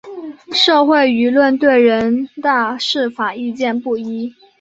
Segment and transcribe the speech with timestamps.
[0.51, 4.33] 社会舆论对人大释法意见不一。